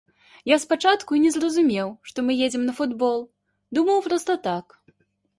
Я 0.51 0.55
спачатку 0.61 1.11
і 1.17 1.19
не 1.25 1.33
зразумеў, 1.35 1.91
што 2.11 2.23
мы 2.29 2.37
едзем 2.45 2.63
на 2.69 2.73
футбол, 2.79 3.19
думаў, 3.79 4.01
проста 4.07 4.37
так. 4.49 4.65